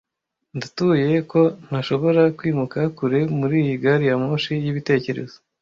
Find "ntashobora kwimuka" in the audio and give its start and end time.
1.65-2.79